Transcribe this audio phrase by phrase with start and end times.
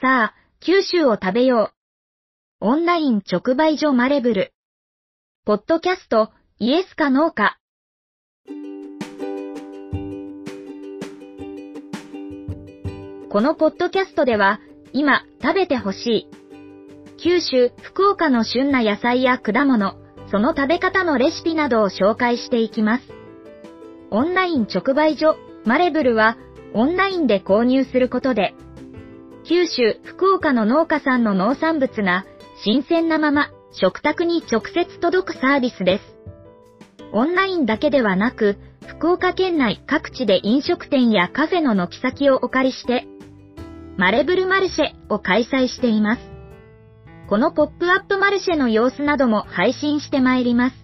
[0.00, 1.72] さあ、九州を食べよ
[2.60, 2.66] う。
[2.66, 4.52] オンライン直売所マレブル。
[5.44, 7.58] ポッドキャスト、イエスかノーか。
[13.28, 14.60] このポッドキャストでは、
[14.92, 16.28] 今食べてほしい。
[17.20, 19.96] 九州、福岡の旬な野菜や果物、
[20.30, 23.04] その食べ方のレシピなどを紹介していきます。
[24.12, 25.34] オンライン直売所、
[25.64, 26.36] マレブルは、
[26.72, 28.54] オンラインで購入することで、
[29.48, 32.26] 九州、福岡の農家さんの農産物が、
[32.62, 36.04] 新鮮なまま、食卓に直接届くサービスです。
[37.12, 43.06] オンラインだけではなく、福岡県内各地で飲食店やカフェの軒先をお借りして、
[43.96, 46.22] マレブルマルシェを開催しています。
[47.30, 50.76] このポップアップマルシェの様子なども配信してまいります。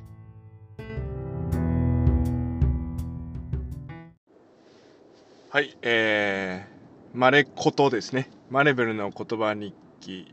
[5.50, 8.30] はい、えー、マレコトですね。
[8.54, 10.32] マレブルの言葉日記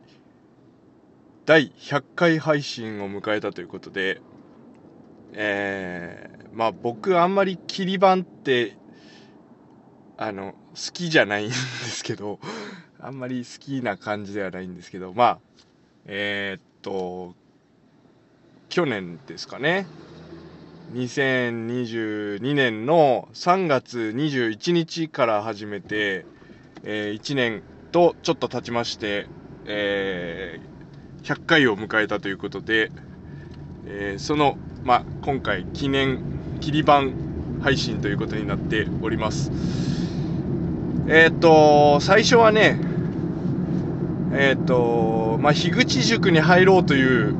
[1.47, 4.21] 第100回配信を迎えたということで、
[5.33, 8.77] えー、まあ僕あんまり切り板って
[10.17, 12.39] あの、好きじゃないんですけど、
[12.99, 15.39] あんまり好きな感じではないんですけど、まあ、
[16.05, 17.33] えー、っと、
[18.69, 19.87] 去年ですかね、
[20.93, 26.27] 2022年の3月21日から始めて、
[26.83, 29.27] えー、1年とちょっと経ちまして、
[29.65, 32.91] えー、100回を迎えたということで、
[33.85, 36.23] えー、その、まあ、今回記念
[36.59, 37.03] 切り板
[37.61, 39.51] 配信ということになっております。
[41.07, 42.79] えっ、と、最初はね、
[44.33, 47.35] えっ、と、まあ、樋口塾に入ろうという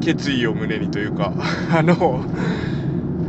[0.00, 1.32] 決意を胸にというか、
[1.72, 2.24] あの、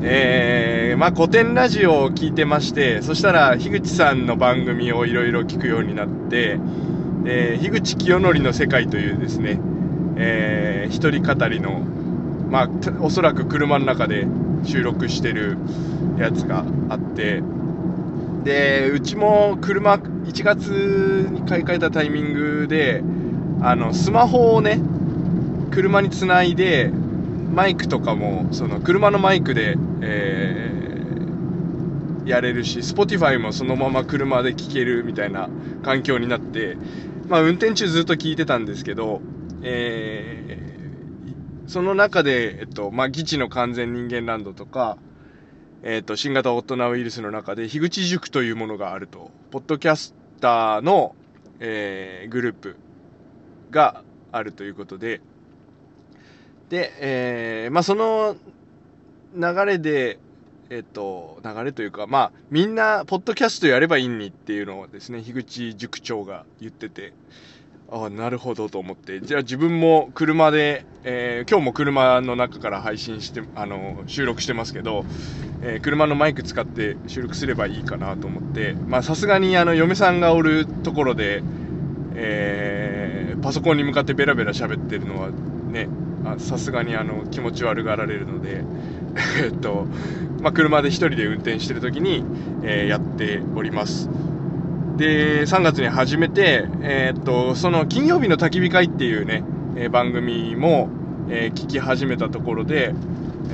[0.06, 6.60] えー、まあ、古典ラジオを聞いてまして、そしたら、樋口さんの番組をいろいろ聞くようになって、
[7.26, 9.62] えー、樋口清則の世界というですね、
[10.18, 11.80] えー、一人語りの、
[12.50, 14.28] まあ、おそらく車の中で
[14.66, 15.58] 収録してる
[16.18, 17.42] やつがあって、
[18.44, 23.02] で、うちも車、1月に買い替えたタイミングで、
[23.62, 24.82] あの、スマホをね、
[25.72, 26.92] 車につないで、
[27.54, 35.50] マイクとかも、その、車のマイクで、えー、やれるし、Spotify もそのまま車で聴けるみたいな
[35.84, 36.78] 環境になって、
[37.28, 39.22] まあ、運転中ずっと聞いてたんですけど、
[39.62, 44.98] えー、その中で、えっと、まあ、基地の完全人間ランドとか、
[45.84, 49.32] えっ、ー、と、新型オトナウイルスの中で、樋口塾というものがあると。
[49.52, 51.14] ポッドキャスターの、
[51.60, 52.78] えー、グループ
[53.70, 55.22] があるということで、
[56.74, 58.36] で、えー、まあ、その
[59.36, 60.18] 流れで、
[60.72, 67.14] えっ、と、流れというか、まあ、みんな、ポッドキャストやればいいにっていうのをですね、樋口塾長が言ってて、
[67.92, 75.06] ああ、なるほどと思って、じゃあ自分も車で、えー、今日も車の中から配信して、あの、収録してますけど、
[75.62, 81.44] えー、車のマイク使って収録すればいいかなと思って、まさすがにあの、嫁さんがおるところで、
[82.16, 85.30] えー、パソコンに向かってベラベラ喋ってるのは
[85.74, 85.90] ね、
[86.38, 88.64] さすがにあの、気持ち悪がられるので、
[89.44, 89.88] えっと、
[90.42, 92.24] まあ車で一人で運転してる時に、
[92.64, 94.10] えー、やっております。
[94.98, 99.44] で、3月に始めて、えー、っと、その金曜日の焚き火会っていうね、
[99.76, 100.90] えー、番組も、
[101.30, 102.94] えー、聞き始めたところで、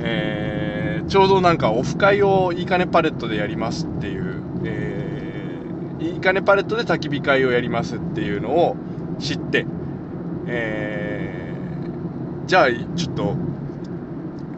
[0.02, 5.10] え、ちょうどなんかオフ会をいいかねパレットでやりますっていう、え、
[6.00, 8.76] いいかねパレットで焚き火会をやりますっていうのを
[9.18, 9.66] 知って、
[10.46, 11.09] えー、
[12.50, 13.36] じゃあちょっと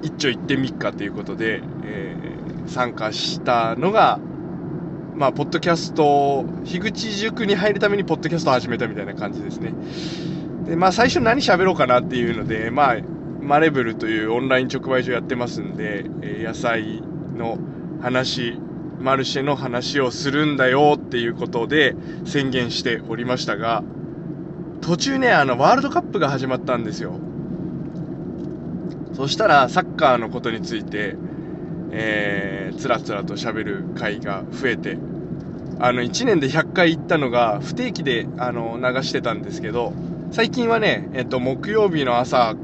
[0.00, 4.18] 一丁行ってみっかということで、えー、参加したのが、
[5.14, 9.74] まあ、ポッドキャスト、樋口塾に入るためにポッドキャストを始めたみたいな感じですね。
[10.64, 12.96] で、まあ、最初何喋ろうかなっていうので、まあ、
[13.42, 17.02] マレブルというオンライン直売所やってますんで、え野菜
[17.36, 17.58] の
[18.00, 18.58] 話、
[19.00, 23.84] マルシェの話をするんだよっていうことで宣言しておりましたが、
[24.80, 27.20] 途中ね、あの、ワールドカップが始まったんですよ。
[29.12, 31.16] そしたら、サッカーのことについて、
[31.90, 34.98] えー、つらつらと喋る回が増えて、
[35.78, 39.92] あの、1年で100回行ったのが不定期で、あの、流してたんですけど、
[40.30, 42.54] 最近はね、えっと、木曜日の朝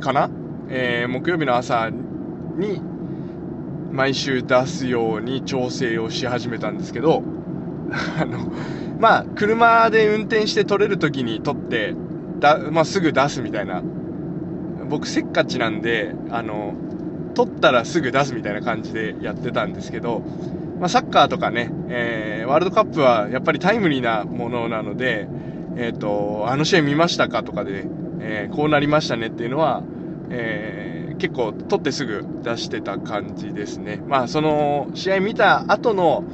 [0.00, 0.30] かな？
[0.68, 2.80] えー、木曜日の朝に
[3.92, 7.22] 毎週出すように調整をし始めたんですけど、
[8.20, 8.50] あの、
[8.98, 11.94] まあ、車で運転して撮れる時に撮って、
[12.40, 13.82] だ、まあ、すぐ出すみたいな。
[14.88, 16.74] 僕せっかちなんで、あの、
[17.34, 20.22] 撮ったらすぐ出すみたいな感じでやってたんですけど、
[20.78, 25.28] まあ、サッカーとかね、えー、ワールドカップはやっぱりタイムリーなものなので、
[25.76, 27.86] えっ、ー、と、あの試合見ましたかとかで、
[28.20, 29.82] えー、こうなりましたねっていうのは、
[30.30, 34.02] えー、結構撮ってすぐ出してた感じですね。
[34.06, 36.24] まあ、その、試合見た後の、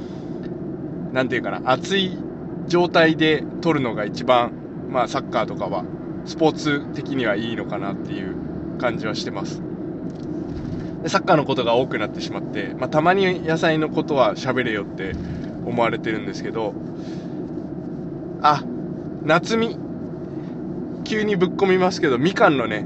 [1.13, 2.17] なんていうかな、熱い
[2.67, 4.51] 状態で撮るのが一番、
[4.89, 5.83] まあ、サッカーとかは、
[6.25, 8.35] スポーツ的にはいいのかなっていう
[8.79, 9.61] 感じはしてます。
[11.03, 15.15] でサッカーのことが多くなってしまって、まあ、たまに野菜のことは喋れよって
[15.65, 16.73] 思われてるんですけど、
[18.41, 18.63] あ、
[19.23, 19.77] 夏み、
[21.03, 22.85] 急にぶっ込みますけど、みかんのね、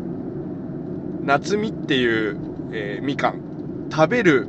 [1.24, 2.38] 夏みっていう、
[2.72, 4.48] えー、みかん、食べる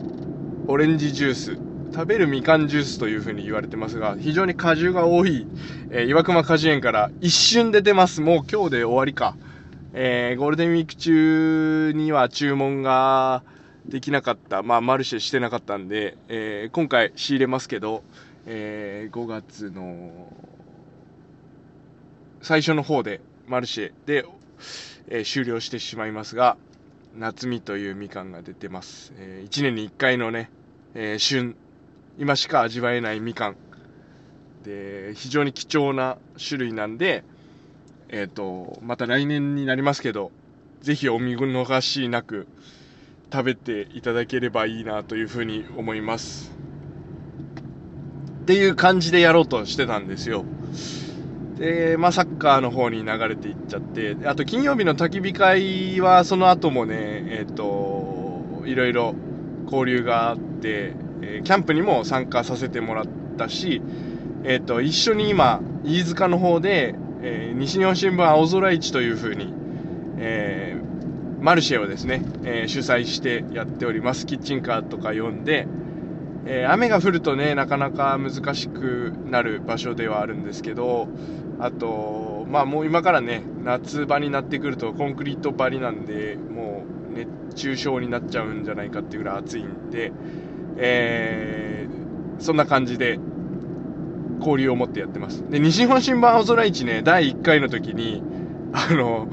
[0.68, 1.58] オレンジジュース、
[1.96, 5.46] 食べるみかんジュースというふうに言われてますが、非常に果汁が多い、
[5.88, 8.20] えー、岩熊果樹園から一瞬で出ます。
[8.20, 9.34] もう今日で終わりか。
[9.94, 13.42] えー、ゴールデンウィーク中には注文が、
[13.88, 18.02] できなかった、まあ、マルシェしてなかったんで、えー、今回仕入れますけど、
[18.44, 20.10] えー、5月の
[22.42, 24.26] 最初の方でマルシェで、
[25.08, 26.56] えー、終了してしまいますが、
[27.16, 29.14] 夏みというみかんが出てます。
[29.16, 30.50] えー、1年に1回のね、
[30.94, 31.56] え、旬、
[32.18, 33.56] 今しか味わえないみかん。
[34.64, 37.24] で、非常に貴重な種類なんで、
[38.08, 40.30] えっ、ー、と、また来年になりますけど、
[40.80, 42.46] ぜひお見逃しなく、
[43.32, 46.52] 食べていただければいいなというふうに思います。
[48.42, 50.44] っていう感じでやろうとしてたんですよ。
[51.58, 56.96] で、まあ、サッカーの方に流れていっちゃって、あと金曜日の焚き火会はその後もね、
[57.30, 59.14] えっ、ー、と、いろいろ
[59.64, 63.04] 交流があって、えキャンプにも参加させてもらっ
[63.36, 63.82] たし、
[64.44, 69.52] えっ、ー、と、一緒に今、飯塚の方で、えー、西日本新聞青空市というふうに、
[70.18, 70.76] え
[71.40, 74.26] マルシェをですね、えー、主催してやっております。
[74.26, 75.68] キッチンカーとか呼んで、
[76.46, 81.08] え、雨が降るとね、なかなか難しくなる場所ではあるんですけど、
[81.58, 90.12] あと、まあもう今からね、夏場になってくるとコンクリート張りなんで、もう熱中症になっちゃうんじゃないかっていうぐらい暑いんで、
[90.78, 93.18] えー、そんな感じで、
[94.38, 95.48] 交流を持ってやってます。
[95.50, 98.22] で、西日本新聞青空市ね、第1回の時に、
[98.72, 99.28] あの、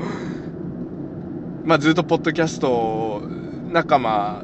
[1.65, 3.21] まあ、ずっとポッドキャスト
[3.71, 4.43] 仲間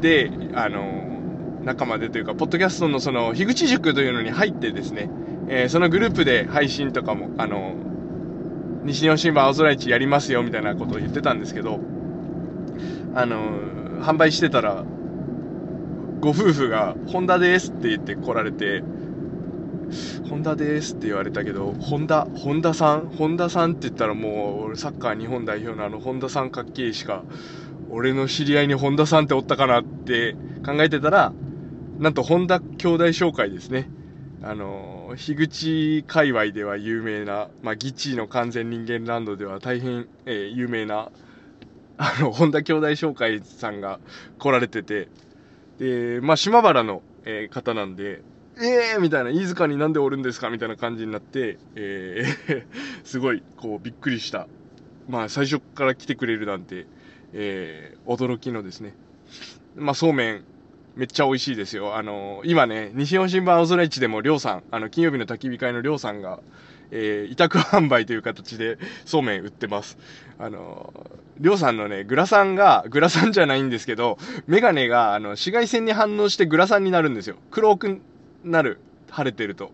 [0.00, 5.10] で、あの、仲間でというか、ポッドキャストのその、樋口塾というのに入ってですね、
[5.48, 7.74] えー、そのグループで配信とかも、あの、
[8.84, 11.80] 西日本新聞青空市やりますよみたいなことを言ってたんですけど、
[13.14, 14.84] あの、販売してたら、
[16.24, 18.82] ご夫婦が、ホンダですって言って来られて、
[20.30, 27.24] 本田ですって言われたけど、本田、本田さん本田さんって言ったらもう、俺サッカー日本代表のあの本田さんかっけえしか、
[27.90, 30.34] 俺の知り合いに本田さんっておったかなって
[30.64, 31.34] 考えてたら、
[31.98, 33.90] なんと本田兄弟紹介ですね。
[34.42, 41.10] あの、樋口界隈では有名な、まあ、ギチの完全人間ランドでは大変、えー、有名な、
[41.98, 44.00] あの、本田兄弟紹介さんが
[44.38, 45.08] 来られてて、
[45.78, 48.22] で、まあ、島原の、えー、方なんで、
[48.60, 52.64] ええー、みたいな、飯塚になんでおるんですかみたいな感じになって、えー
[53.04, 54.46] すごい、こう、びっくりした。
[55.08, 56.86] まあ、最初から来てくれるなんて、
[57.32, 58.94] えー、驚きのですね。
[59.76, 60.44] まあ、そうめん、
[60.94, 61.96] めっちゃ美味しいですよ。
[61.96, 66.40] あのー、今ね、西日本新聞青空市でもりょうさん、あの、金曜日の焚き火会のりょうさんが、
[66.90, 69.98] えー、委託販売という形でそうめん売ってます。
[70.38, 77.36] あのー、りょうさんのね、グラサンが、グラサンじゃないんですけど、メガネが、あの、紫外線に反応してグラサンになるんですよ。
[77.50, 78.00] 黒く
[78.44, 78.78] なる。
[79.10, 79.72] 晴れてると。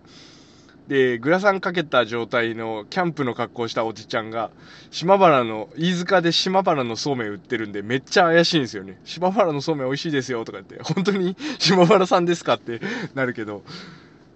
[0.88, 4.50] で、グラサンかけた状態のキャンプの格好したおじちゃんが、
[4.90, 9.00] 島原の、飯塚で島原のそうめん売ってるんで、めっちゃ怪しいんですよね。
[9.04, 12.80] 島原のそうめん美味しいですよとか言って、本当に島原さんですかって
[13.14, 13.62] なるけど、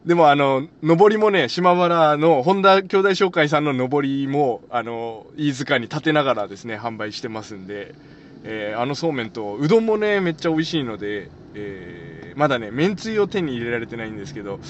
[0.07, 7.95] でもあの、上りもね、島原の本田兄弟紹介さんの上りも、あの、飯塚に立てながらですね、販売してますんで、
[8.45, 14.61] えー、あのそうめんと、うどんもね、めっちゃ美味しいので、えー、まだね、めんつゆを手に入れられてないんですけど、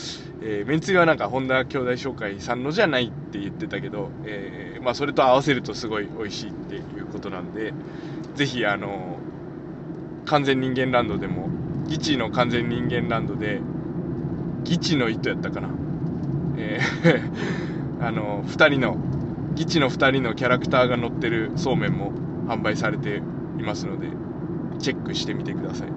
[0.40, 7.74] えー、めんつゆはなんか、本田兄弟紹介さんのじゃないって言ってたけど、えー、まあ、それと合わせるとすごい美味しいっていうことなんで、
[8.36, 9.18] ぜひ、あの、
[10.26, 11.48] 完全人間ランドでも、
[11.88, 13.60] ギチの完全人間ランドで、
[14.64, 15.68] ギチの糸やったかな。
[16.56, 17.20] えー
[18.00, 18.96] あの、二人の、
[19.54, 22.12] ギチの二人のキャラクターが乗ってるそうめんも
[22.48, 23.22] 販売されて
[23.58, 24.08] いますので、
[24.78, 25.88] チェックしてみてください。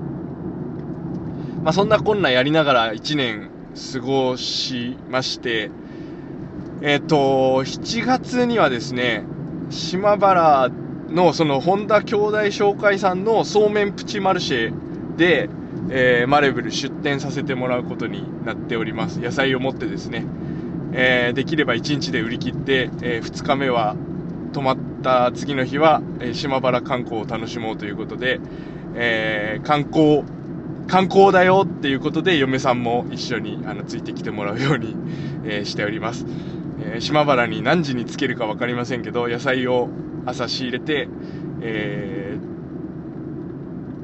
[1.64, 3.50] まあ、そんなこんなやりながら1年
[3.94, 5.72] 過ごしまして、
[6.82, 9.24] えっ、ー、と、7月にはですね、
[9.70, 10.70] 島原
[11.10, 15.50] のその本田兄弟紹介さんのそうめんプチマルシェで、
[15.90, 19.20] えー、マレブル出店させてもらうことになっております。
[19.20, 20.26] 野菜を持ってですね、
[20.94, 23.96] えー、できれば1日で売り切って、えー、2日目は
[24.54, 28.40] 泊まった次の日は、え島原観光を楽しもうということで、
[28.96, 30.24] え観光、
[30.88, 34.96] 観光だよっていうことで嫁さんも一緒にあのついてきてもらうように、
[35.46, 36.26] えしております。
[36.82, 39.90] え島原に何時に着けるか分かりませんけど、野菜を
[40.26, 41.08] 朝仕入れて、
[41.62, 42.27] えー、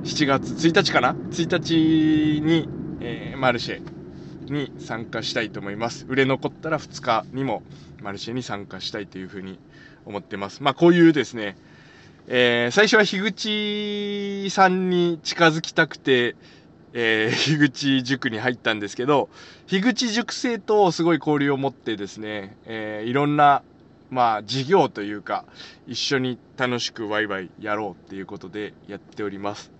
[0.04, 2.68] 7月1日かな ?1 日に、
[3.00, 3.82] えー、マルシェ
[4.52, 6.06] に参加したいと思います。
[6.10, 7.64] 売れ残ったら2日にも
[8.02, 9.60] マルシェに参加したいというふうに
[10.06, 10.62] 思ってます。
[10.62, 11.56] まあこういうですね、
[12.28, 16.36] えー、最初は樋口さんに近づきたくて、
[16.92, 19.30] えー、樋口塾に入ったんですけど、
[19.68, 23.64] 樋口塾生とすごい交流を持ってですね、えー、いろんな、
[24.12, 25.46] まあ、事業というか、
[25.88, 29.72] 一緒に楽しくワイワイやろうっていうことでやっております。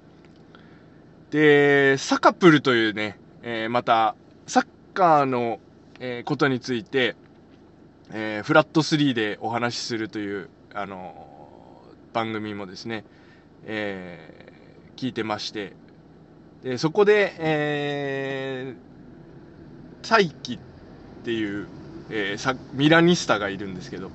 [1.34, 5.60] で、サカプルというね、えー、また、サッカーの、
[6.00, 7.16] えー、ことについて、
[8.12, 11.82] えー、フラット3でお話しするという、あの
[12.14, 13.04] 番組もですね、
[13.66, 14.54] え
[14.96, 15.74] 聞いてまして、
[16.64, 20.60] でそこで、えー、大輝っ
[21.24, 21.68] ていう、
[22.12, 24.12] えー、ミラニスタがいるんですけど、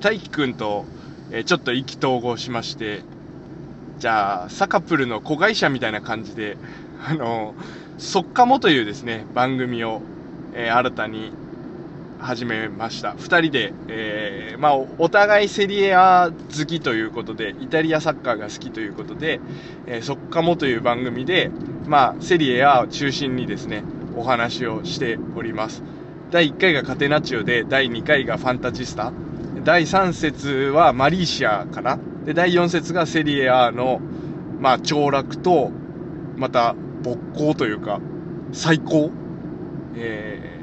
[0.00, 0.84] 大輝くんと、
[1.30, 3.02] えー、ちょっと意気投合しまして、
[4.04, 6.58] じゃあ、サカプルの子会社みたいな感じで、
[7.08, 7.54] あの、
[7.96, 10.02] そっかもというですね、番組を、
[10.52, 11.32] えー、新たに
[12.18, 13.12] 始めました。
[13.12, 19.40] 2人で、えー、まあ、お互いセリエ A 好きということで、イタリアサッカーが好きということで、
[19.86, 21.50] えー、そっかもという番組で、
[21.86, 23.84] まあ、セリエ A を中心にですね、
[24.16, 25.82] お話をしております。
[26.30, 29.14] 第1回がカテナチオで、第2回がファンタジスタ、
[29.64, 31.98] 第3節はマリーシアかな。
[32.24, 34.00] で、第4節がセリエ A の、
[34.60, 35.70] まあ、凋落と、
[36.36, 38.00] また、勃興というか、
[38.52, 39.10] 最高、
[39.96, 40.54] えー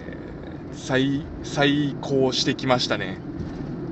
[0.73, 3.17] 再、再興してきましたね。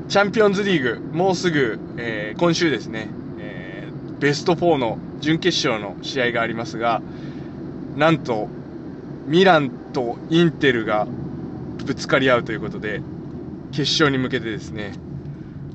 [0.08, 7.02] チャンピオンズリーグ、もうすぐ、えー、今週ですね、えー、ベスト4の準決勝の試合がありますが、
[7.96, 8.48] なんと、
[9.28, 11.06] ミランとインテルが
[11.86, 13.02] ぶつかり合うということで、
[13.72, 14.94] 決勝に向けてですね、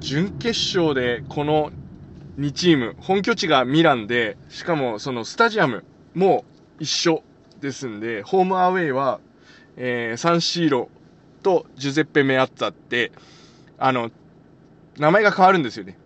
[0.00, 1.70] 準決勝でこの
[2.38, 6.44] 2チーム、本拠地がミランで、しかもそのスタジアムも
[6.80, 7.22] 一緒
[7.60, 9.20] ですんで、ホームアウェイは、
[9.76, 10.88] えー、サンシーロ
[11.42, 13.12] とジュゼッペ・メアッツァって、
[13.78, 14.10] あの、
[14.98, 15.96] 名前が変わるんですよね。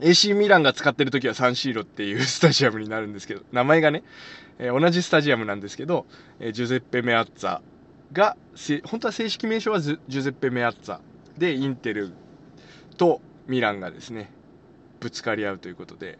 [0.00, 4.04] AC ミランが使ってる時はサンシーロっていうスタジアムになるんですけど、名前がね、
[4.58, 6.06] えー、同じスタジアムなんですけど、
[6.40, 7.60] えー、ジュゼッペ・メアッツァ
[8.12, 8.36] が、
[8.84, 11.00] 本当は正式名称はジュゼッペ・メアッツァ
[11.38, 12.12] で、インテル
[12.98, 14.30] とミランがですね、
[15.00, 16.18] ぶつかり合うということで、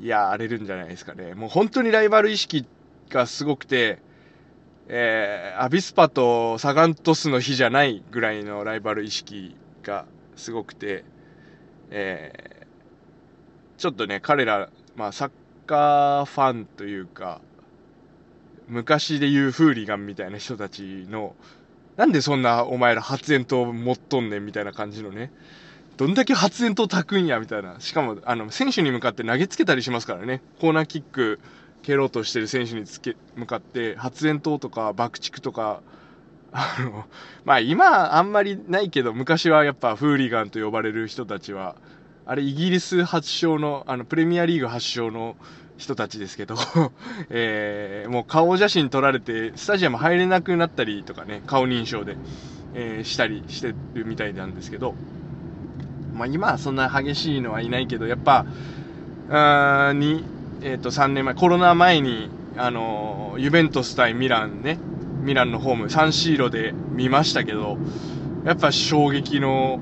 [0.00, 1.34] いや荒れるんじゃないですかね。
[1.34, 2.66] もう本当にライバル意識
[3.10, 4.00] がすごくて、
[4.88, 10.06] えー、アビスパとサガントスの日じゃないぐらいのライバル意識が
[10.36, 11.04] すごくて、
[11.90, 15.30] えー、ちょっとね、彼ら、まあ、サッ
[15.66, 17.40] カーファンというか、
[18.68, 21.36] 昔で言うフーリガンみたいな人たちの、
[21.96, 25.30] なんでそんなお前ら発煙筒持っとんねんみたいな感じのね、
[26.02, 27.76] どんだけ発煙筒炊くんやみたいな。
[27.78, 30.42] しかも、あの、選手に向かって投げつけたりしますからね。
[30.60, 31.38] コーナーキック、
[31.82, 35.82] 蹴ろうとしてる選手につけ向かって発煙筒とか爆竹とか
[36.52, 37.04] あの
[37.44, 41.76] まあ今あんまりないけど昔はやっぱフーリガンと呼ばれる人たちは
[42.24, 45.36] あれイギリス発祥のあのプレミアリーグ発祥の
[45.76, 46.54] 人たちですけど
[47.30, 52.16] えー、もう顔写真撮られてスタジアム入れなくなったりとかね顔認証で、
[52.74, 54.94] えー、したりしてるみたいなんですけど
[56.14, 58.46] まあ今はそんな激しいのはいないけどやっぱ
[59.30, 60.24] あに
[60.64, 64.78] え、ー、と、3年前、コロナ前に、あの、ユベントス対ミランね、
[65.22, 67.78] ミランのホーム、サンシーロで見ましたけど、
[68.44, 69.80] やっぱ衝撃の、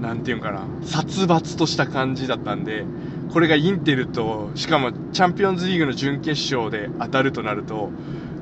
[0.00, 2.84] なんていうかな、殺伐とした感じだったんで、
[3.32, 7.90] これがインテルと、しかもチャンピオンズリーグの準決勝で当たるとなると、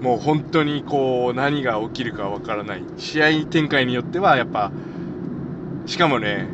[0.00, 2.84] もう本当にこう、何が起きるかわからない。
[2.98, 4.70] 試合展開によっては、やっぱ、
[5.86, 6.46] しかもね、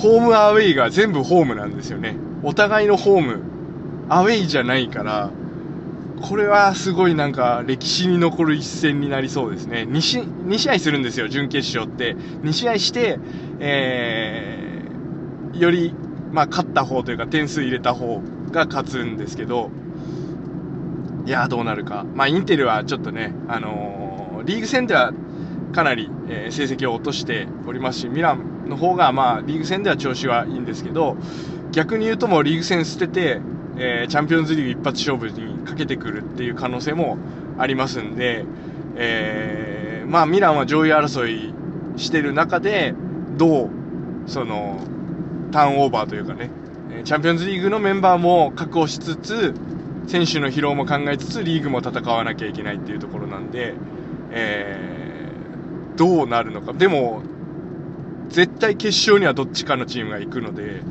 [0.00, 2.16] ホームアウェイが全部ホームなんですよね。
[2.42, 3.42] お互いのホーム
[4.08, 5.30] アウェイじゃないから、
[6.22, 9.86] これはすごいなんか歴史に残る一戦になりそうですね。
[9.88, 12.14] 2, 試2試合するんですよ、準決勝って。
[12.42, 13.18] 2試合して、
[13.58, 15.94] えー、より、
[16.32, 19.70] まあ、勝った方というか点数入れた方が勝つんですけど、
[21.26, 22.06] いやどうなるか。
[22.14, 25.12] まあ、インテルはちょっとね、あのー、リーグ戦では
[25.74, 31.16] かなり、えー、成績を落としておりますし、ミランの方が、まあ、リーグ戦では調子はいいんですけど、
[31.72, 33.40] 逆に言うともうリーグ戦捨てて、
[33.76, 37.18] えー、チャンピオンズリーグ一発勝負にかけてくるっていう可能性も
[37.58, 38.44] ありますんで、
[38.96, 41.54] えー、まあ、ミランは上位争い
[41.96, 42.94] してる中で、
[43.36, 43.70] どう、
[44.26, 44.80] その、
[45.52, 46.50] ターンオーバーというかね、
[47.04, 49.54] チャンピオンズリーグのメンバーも確保しつつ、
[50.06, 53.74] 選手の疲労も考えつつ、リーグも戦わなきゃいけないっていうところなんで、
[54.32, 56.72] えー、どうなるのか。
[56.72, 57.22] でも、
[58.30, 60.82] 絶対決勝にはどっちかのチームが行くので、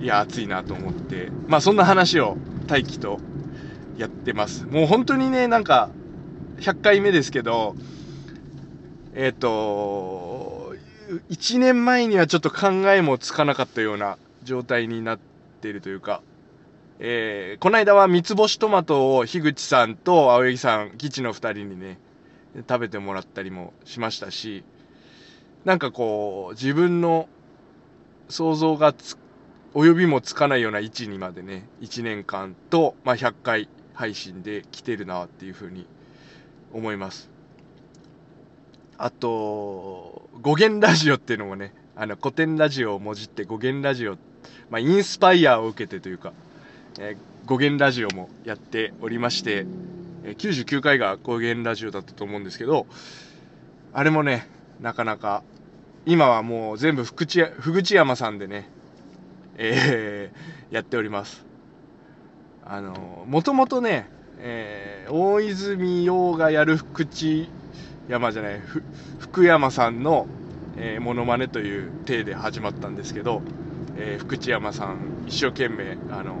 [0.00, 3.20] いや、熱いなと思って、まあそんな話を大輝と
[3.96, 4.64] やってます。
[4.66, 5.90] もう本当にね、なんか、
[6.60, 7.74] 100回目ですけど、
[9.14, 10.74] えっ、ー、と、
[11.30, 15.18] 1年前にはちょっと考えもつかなかったような状態になっ
[15.60, 16.22] ているというか、
[17.00, 21.98] えー、この間は三つ星トマトを樋口さんと青柳さん、基地の2人にね、
[22.68, 24.64] 食べてもらったりもしましたし、
[25.64, 27.28] なんかこう、自分の
[28.28, 29.16] 想像がつ、
[29.74, 35.86] 及びもつかないような位置にまでね、1年間と、まあ、100回配信で来てるなっていうふうに
[36.72, 37.30] 思います。
[38.96, 44.16] あと、語源ラジオっていうのもね、あの、古典ラジオをもじって語源ラジオ、
[44.70, 46.32] まあ、インスパイアを受けてというか、
[46.98, 49.66] えー、語源ラジオもやっておりまして、
[50.24, 52.86] えー、99回が語源ラジオだったと思うんですけど、
[53.92, 54.48] あれもね、
[54.80, 55.42] なかなか、
[56.06, 58.68] 今はもう全部福地、福口山さんでね、
[59.56, 61.44] えー、 やっております。
[62.64, 64.08] あの、もともとね、
[64.38, 67.48] えー、大泉洋がやる福地
[68.08, 68.60] 山じゃない、
[69.18, 70.26] 福山さんの、
[70.76, 73.42] えー、モノマネという体で始まったんですけど、
[73.96, 76.36] えー、福知山さん一生懸命、あの、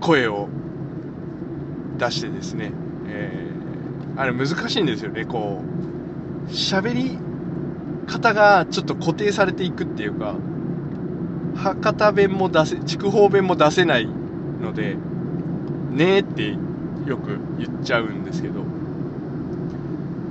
[0.00, 0.48] 声を
[1.98, 2.70] 出してですね、
[3.08, 5.62] えー、あれ難しいんですよね、こ
[6.48, 7.18] う、喋り
[8.06, 10.34] 方がちょっと固定されていくっていうか、
[11.56, 14.96] 博多弁も出せ、筑豊弁も出せないので、
[15.90, 16.56] ねえって
[17.06, 18.62] よく言っちゃうんですけど、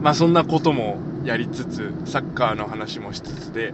[0.02, 3.74] まあそんなこともやりつつ、サッカーの話もしつつで、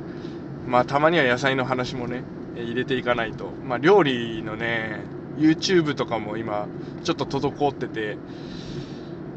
[0.68, 2.24] まあたまには野菜の話もね、
[2.56, 3.52] 入れていかないと。
[3.68, 5.02] まあ料理のね、
[5.38, 6.68] YouTube とかも今、
[7.04, 8.18] ちょっと滞ってて、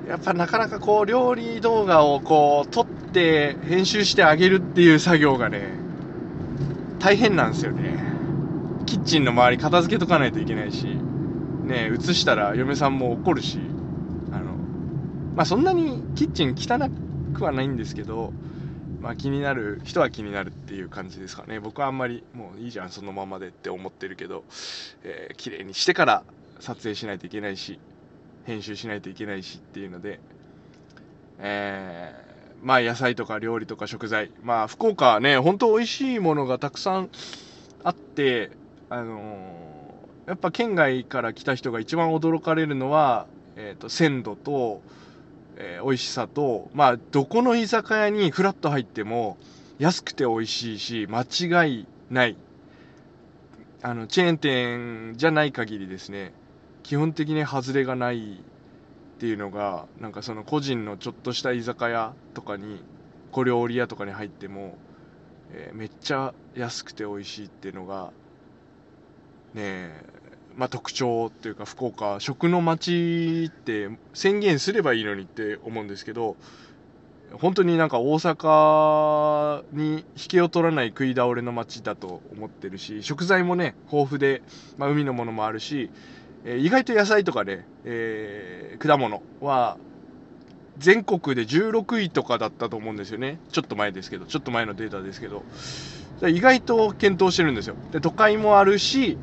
[0.08, 5.70] やっぱなかなかこう料理動画をこう撮って編集してあげるっていう作業がね、
[6.98, 8.02] 大変なんですよね。
[8.86, 10.86] キッチンの周り片付けとかないといけないし、
[11.64, 13.58] ね、映したら嫁さんも怒るし、
[14.30, 14.52] あの、
[15.34, 16.90] まあ、そんなにキッチン汚
[17.34, 18.32] くはないんですけど、
[19.00, 21.60] まあ、気になる人は気になるっていう感じですかね。
[21.60, 24.44] 僕はあんまりもういいじゃん、そのままでって思ってるけど、
[25.02, 26.22] えー、綺麗にしてから
[26.60, 27.78] 撮影しないといけないし、
[28.44, 30.20] 編集しないといけないしっていうので、
[31.38, 37.10] えー、まあ野菜とか料理とか食材、まあ福岡はね、本当美味しいものがたくさん
[37.82, 38.50] あって、
[38.90, 43.26] あのー、やっぱ県外から来た人が一番驚かれるのは、
[43.56, 44.82] えっ、ー、と、鮮度と、
[45.56, 49.36] えー、美味しさと、まあ、どこの居酒屋にフラッと入っても、
[49.78, 52.36] 安くて美味しいし、間違いない。
[53.82, 56.32] あの、チェーン店じゃない限りですね、
[56.84, 62.84] 基本的に外れがないっていうのが、なんかその個人のちょっとした居酒屋とかに、
[63.32, 64.78] 小料理屋とかに入っても、
[65.50, 68.12] えー、めっちゃ安くて美味しいっていうのが、
[69.54, 70.04] ねえ、
[70.56, 76.36] まあ、特徴っていうか福岡食の街って宣言すればいいのにって思うんですけど
[77.32, 84.42] 本当になんか大阪に引けを取らない食い倒れの街だと思ってるし食材もね豊富で、
[84.76, 85.90] まあ、海のものもあるし、
[86.44, 89.76] え、意外と野菜とかね、えー、果物は
[90.78, 93.38] 全国で16位とかだったと思うんですよね。
[93.50, 95.42] ちょっと前ですけどちょっと前のデータですけど。
[96.28, 97.74] 意外と検討してるんですよ。
[97.90, 99.18] で都会もあるし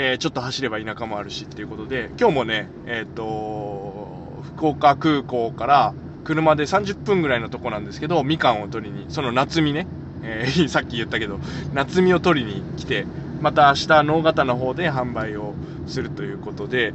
[0.00, 5.92] えー、ちょっと走れば田舎もあるしっていうことで、今日もね、えっ、ー、と、福岡空港から
[6.22, 9.88] 車で30分ぐらいのとこなんですけど、みかんを取りに、その夏見ね、
[10.22, 11.40] えー、 さっき言ったけど、
[11.74, 13.06] 夏見を取りに来て、
[13.40, 15.54] また明日、農型の方で販売を
[15.86, 16.92] するということで、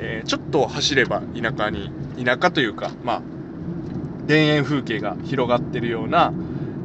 [0.00, 1.90] えー、ちょっと走れば田舎に、
[2.22, 3.22] 田舎というか、まあ、
[4.28, 6.32] 田園風景が広がってるような、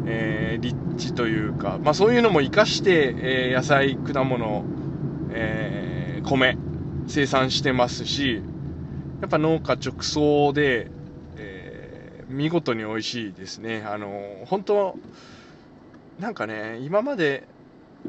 [0.05, 4.63] えー、立地というか、まあそういうのも活かして、えー、野菜、果物、
[5.31, 6.57] えー、米
[7.07, 8.41] 生産してますし、
[9.21, 10.89] やっぱ農家直送で、
[11.37, 13.83] え、見事に美味しいですね。
[13.87, 14.95] あの、本当
[16.19, 17.47] なんかね、今まで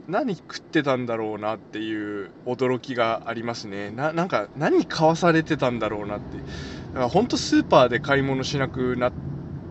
[0.09, 3.91] 何食ってたんだろうなっていう驚きがありますね。
[3.91, 6.37] な、なんか何買わされてたんだろうなって。
[6.37, 6.43] だ
[6.95, 9.13] から本当スーパーで買い物しなくなっ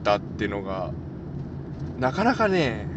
[0.03, 0.91] たっていうのが、
[1.99, 2.87] なかなかね、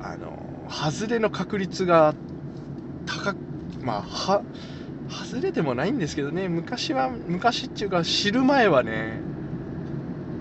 [0.00, 2.14] あの、外れの確率が
[3.06, 3.36] 高く
[3.82, 4.42] まあは
[5.08, 9.20] 外れてもないんですけどね昔は昔っていうか知る前はね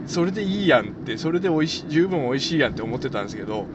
[0.08, 3.65] それでいいやんってそれでおいし十分美味しいやんって思ってたんですけど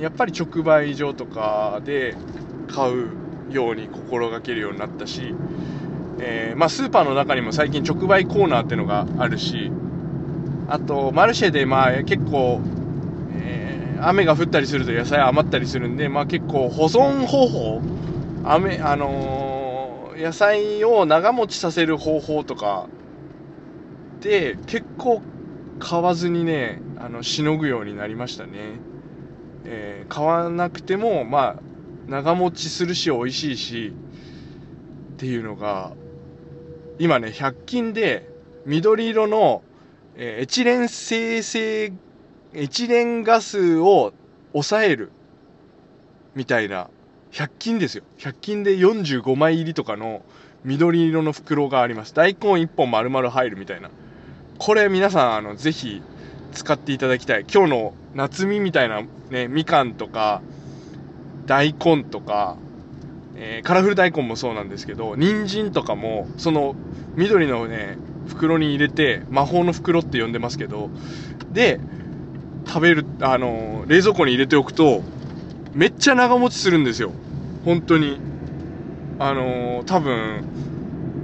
[0.00, 2.16] やっぱり直売所とかで
[2.68, 3.10] 買う
[3.50, 5.34] ように心がけるようになったし、
[6.18, 9.70] えー、まあ、スーパーの中にも最近直売コーナーってのがあるし
[10.68, 12.60] あとマルシェでまあ結構、
[13.34, 17.82] えー、雨が降ったりすると野菜余ったりするんで、まあ、結構保存方法
[18.44, 22.88] 雨あのー、野菜を長持ちさせる方法とか
[24.20, 25.20] で結構
[25.78, 28.78] 買わずにねあのしのぐようになりましたね、
[29.64, 31.62] えー、買わなくてもまあ
[32.08, 33.92] 長持ちするし美味しいし
[35.14, 35.92] っていうのが
[36.98, 38.28] 今ね100均で
[38.66, 39.62] 緑色の、
[40.16, 41.92] えー、エチレン生成
[42.52, 44.12] エチレンガスを
[44.52, 45.12] 抑える
[46.34, 46.88] みたいな
[47.32, 48.04] 100均ですよ。
[48.18, 50.22] 100均で45枚入りとかの
[50.64, 52.14] 緑色の袋があります。
[52.14, 53.90] 大根1本丸々入るみたいな。
[54.58, 56.02] これ皆さんあのぜひ
[56.52, 57.46] 使っていただきたい。
[57.52, 60.42] 今日の夏みみたいなねみかんとか
[61.46, 62.56] 大根とか、
[63.36, 66.74] えー、カラフル大根もそうなんですけど人参とかもその
[67.16, 70.90] 緑のね袋に入れて魔法の袋って呼んでますけど
[71.52, 71.80] で
[72.66, 75.02] 食べるあの冷蔵庫に入れておくと
[75.72, 77.12] めっちゃ長持ちするんですよ。
[77.64, 78.20] 本当に。
[79.20, 80.44] あの多分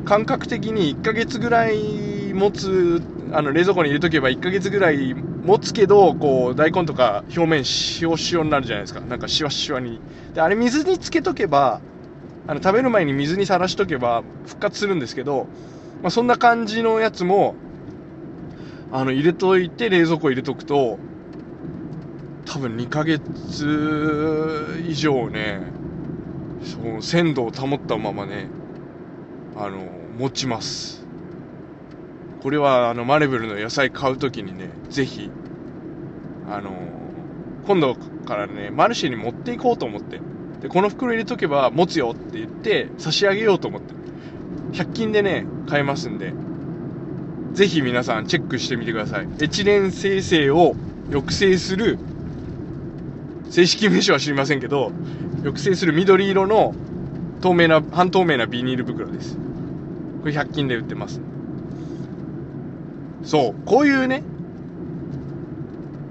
[0.05, 5.15] 感覚的に1ヶ月ぐらい持つあの冷蔵庫に入れとけば1ヶ月ぐらい
[5.47, 7.63] 持つけどこう大根とか表面
[8.01, 9.01] 塩塩になるじゃないですか。
[9.01, 10.01] なんかシワシワに。
[10.35, 11.81] であれ水につけとけば
[12.49, 15.47] あの食べる前に水にさらしとけば復活するんですけど、
[16.03, 17.55] まあ、そんな感じのやつも
[18.93, 20.99] あの入れといて冷蔵庫入れとくと
[22.45, 25.61] 多分2ヶ月以上ね
[26.65, 28.49] その鮮度を保ったままね
[29.57, 29.79] あの
[30.19, 31.06] 持ちます。
[32.47, 35.33] これはあのマレブルの野菜買う時にねぜひ
[36.49, 36.71] あの
[37.67, 40.21] 今度からねマルシェに持っていこうと思って。
[40.63, 43.95] でこの袋入れとけば持つよって言って差し上げようと思って。
[44.75, 46.35] 100均でね買えますんで。
[47.53, 49.29] ぜひ皆さんチェックしてみてください。
[49.41, 50.77] エチレン生成を
[51.11, 51.99] 抑制する
[53.51, 54.93] 正式名称は知りませんけど
[55.39, 56.77] 抑制する緑色の
[57.41, 59.37] 透明な半透明なビニール袋です。
[60.21, 61.21] これ100均で売ってます。
[63.27, 63.67] そう。
[63.67, 64.23] こういうね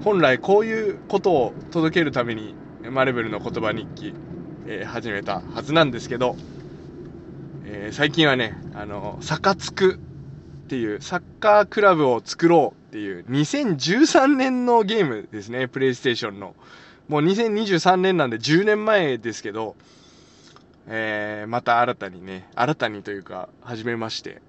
[0.04, 2.54] 本来こういうことを届けるために
[2.88, 4.14] マレブルの言葉日記、
[4.66, 6.36] えー、始めたはずなんですけど、
[7.64, 16.54] えー、最近はねあのサカツクっていうサッカークラブを作ろうっていう2013年のゲームですねプレイステーションの。
[17.08, 19.76] もう2023年なんで10年前ですけど、
[20.88, 24.42] えー、また新たにね新たにというか始めまして、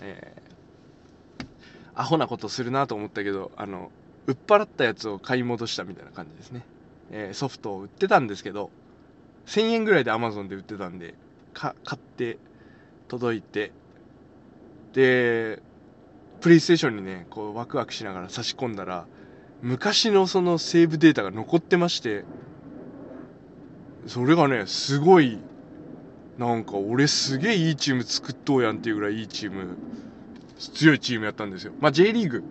[0.00, 0.45] えー
[1.96, 3.90] アホなことするなと思ったけど、あの、
[4.26, 6.62] 売っ払ったやつを買い戻したみたいな感じですね。
[7.10, 8.70] えー、ソフトを売ってたんですけど、
[9.46, 11.14] 1000円ぐらいで Amazon で売ってたんで、
[11.54, 12.38] か、買って、
[13.08, 13.72] 届いて、
[14.92, 15.62] で、
[16.40, 19.06] プレイステーションにね、こうワクワクしながら差し込んだら、
[19.62, 22.24] 昔のそのセーブデータが残ってまして、
[24.06, 25.38] それがね、すごい、
[26.38, 29.76] なんか俺すげえいいチーム作っとうやんっていうぐらいいいチーム
[30.58, 31.72] 強いチームやったんですよ。
[31.80, 32.44] まあ、J リーグ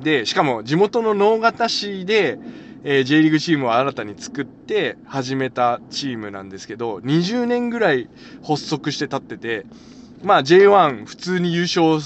[0.00, 2.38] で、しかも地元の直方市で、
[2.84, 8.08] えー、J リーグチームを新たに作って始めたチームなんですけど、20年ぐらい
[8.46, 9.66] 発足して立ってて、
[10.22, 11.98] まあ J1 普通に優勝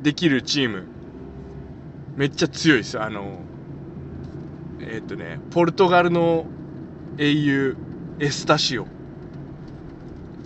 [0.00, 0.86] できるチーム、
[2.16, 3.00] めっちゃ強いです。
[3.00, 3.40] あの、
[4.80, 6.46] えー、っとね、ポルトガルの
[7.18, 7.76] 英雄、
[8.20, 8.86] エスタシオ。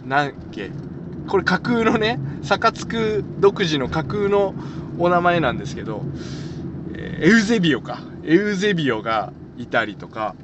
[0.07, 0.71] なんけ、
[1.29, 4.55] これ架空のね、サつく独自の架空の
[4.99, 6.03] お名前なんですけど、
[6.95, 8.01] えエウゼビオか。
[8.25, 10.35] エウゼビオがいたりとか、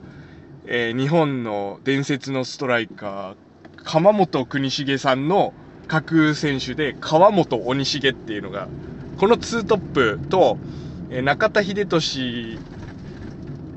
[0.67, 5.53] えー、日本の伝説のストライカー、鎌本国重さんの
[5.89, 8.69] 架空選手で、川本鬼重っていうのが、
[9.19, 10.59] このツートップと、
[11.11, 12.59] えー、中田秀俊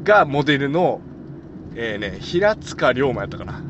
[0.03, 1.01] がモデルの、
[1.75, 3.61] えー、ね、平塚龍馬やったかな。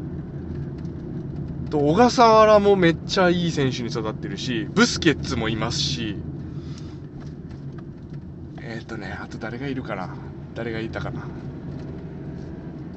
[1.74, 6.18] と、小笠原もめっちゃいい選手に育ってるし、ブスケッツもいますし、
[8.62, 10.16] えっ、ー、とね、あと誰がいるかな？
[10.54, 11.28] 誰がいたかな？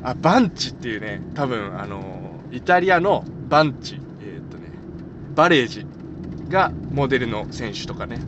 [0.02, 2.02] あ、バンチっていうね、多分、あの
[2.52, 4.64] イタリアのバンチ、えっ、ー、とね、
[5.34, 5.86] バレージ
[6.50, 8.18] がモデルの選手とかね、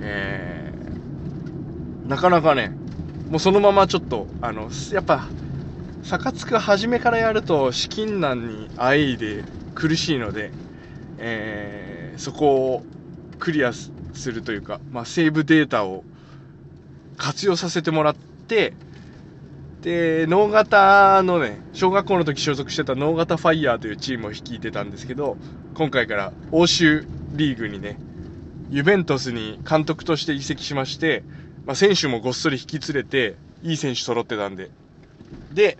[0.00, 2.72] えー、なかなかね、
[3.30, 5.28] もうそのままちょっと、あの、やっぱ、
[6.02, 10.50] 坂津く初めからやると資金難にあえいで苦しいので、
[11.18, 12.82] えー、そこを
[13.38, 13.90] クリアす
[14.26, 16.04] るというか、まあ、セーブデータを
[17.16, 18.74] 活用させてもらって、
[19.82, 25.36] で、脳型のね、小学校の時所属してた脳型ファイヤーというチームを率いてたんですけど、
[25.74, 27.98] 今回から欧州リーグにね、
[28.70, 31.24] ユベントスに監督として移籍しまして、
[31.66, 34.70] まあ、選手もごっそり引き連れて、いい選手揃ってたんで。
[35.52, 35.78] で、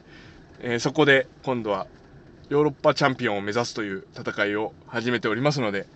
[0.64, 1.88] えー、そこで今度は
[2.48, 5.86] ヨーロッパチャンピオンを目指すという戦いを始めておりますので、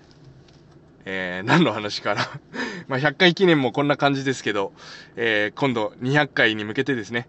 [1.05, 2.23] えー、何の話かな
[2.89, 4.73] ま100回記念もこんな感じですけど、
[5.15, 7.29] えー、今度200回に向けてですね、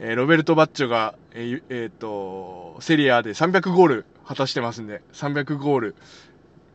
[0.00, 5.94] え、ロベルト・バッチョが、ええー、と、セリアで300ゴール果たしてますんで、300ゴール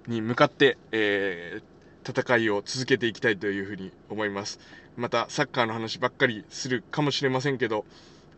[0.08, 1.62] に向かって、え、
[2.08, 4.60] 戦いを続けていきたいというふうに思います。
[4.98, 7.86] また、サッカーの話ばっかりするかもしれませんけど、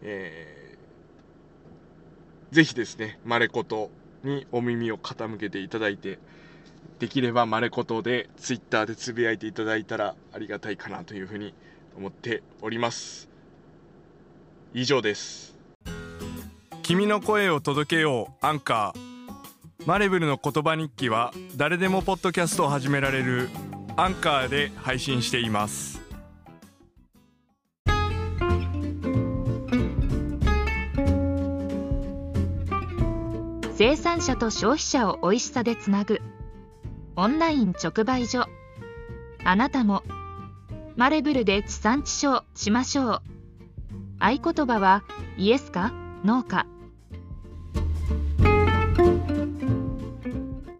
[0.03, 0.64] えー、
[2.55, 3.91] ぜひですね、マレコト
[4.23, 6.19] にお耳を傾けていただいて、
[6.99, 11.53] できればマレコトで、ツイッターでつぶやいていただいたらありがたいかなというふうに
[11.97, 13.27] 思っております。
[14.73, 15.57] 以上です。
[16.81, 19.85] 君の声を届けよう、アンカー。
[19.85, 23.49] マレブルの言葉日記は誰でもポッドキャストを始められる
[23.97, 25.94] アンカーで配信しています
[33.87, 36.19] 生産者と消費者を美味しさでつなぐ。
[37.15, 38.47] オンライン直売所。
[39.43, 40.01] あなたも。
[40.95, 43.21] マレブルで地産地消しましょう。
[44.17, 45.03] 合言葉は
[45.37, 45.93] イエスか
[46.23, 46.65] ノーか。